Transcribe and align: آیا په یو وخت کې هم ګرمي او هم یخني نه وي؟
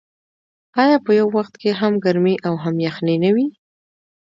آیا 0.83 0.97
په 1.05 1.11
یو 1.19 1.27
وخت 1.37 1.53
کې 1.61 1.69
هم 1.79 1.93
ګرمي 2.05 2.35
او 2.47 2.53
هم 2.63 2.75
یخني 2.87 3.15
نه 3.23 3.29
وي؟ 3.35 3.47